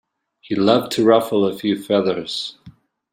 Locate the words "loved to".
0.55-1.05